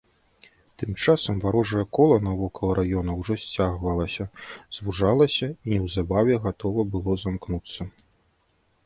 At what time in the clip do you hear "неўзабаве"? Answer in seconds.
5.75-6.41